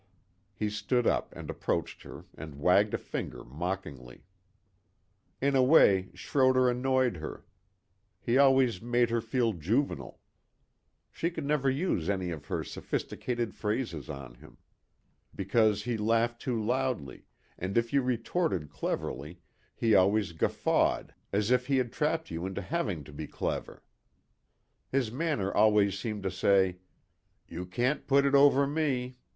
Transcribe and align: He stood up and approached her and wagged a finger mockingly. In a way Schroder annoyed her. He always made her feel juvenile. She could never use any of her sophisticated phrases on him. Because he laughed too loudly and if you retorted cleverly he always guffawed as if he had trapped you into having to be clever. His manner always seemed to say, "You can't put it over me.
He 0.55 0.71
stood 0.71 1.05
up 1.05 1.31
and 1.35 1.47
approached 1.47 2.01
her 2.01 2.25
and 2.35 2.55
wagged 2.59 2.95
a 2.95 2.97
finger 2.97 3.43
mockingly. 3.43 4.23
In 5.39 5.55
a 5.55 5.61
way 5.61 6.09
Schroder 6.15 6.67
annoyed 6.71 7.17
her. 7.17 7.45
He 8.19 8.35
always 8.35 8.81
made 8.81 9.11
her 9.11 9.21
feel 9.21 9.53
juvenile. 9.53 10.19
She 11.11 11.29
could 11.29 11.45
never 11.45 11.69
use 11.69 12.09
any 12.09 12.31
of 12.31 12.47
her 12.47 12.63
sophisticated 12.63 13.53
phrases 13.53 14.09
on 14.09 14.33
him. 14.33 14.57
Because 15.35 15.83
he 15.83 15.97
laughed 15.97 16.41
too 16.41 16.59
loudly 16.59 17.25
and 17.59 17.77
if 17.77 17.93
you 17.93 18.01
retorted 18.01 18.71
cleverly 18.71 19.39
he 19.75 19.93
always 19.93 20.31
guffawed 20.31 21.13
as 21.31 21.51
if 21.51 21.67
he 21.67 21.77
had 21.77 21.93
trapped 21.93 22.31
you 22.31 22.47
into 22.47 22.61
having 22.63 23.03
to 23.03 23.13
be 23.13 23.27
clever. 23.27 23.83
His 24.91 25.11
manner 25.11 25.53
always 25.53 25.99
seemed 25.99 26.23
to 26.23 26.31
say, 26.31 26.79
"You 27.47 27.67
can't 27.67 28.07
put 28.07 28.25
it 28.25 28.33
over 28.33 28.65
me. 28.65 29.17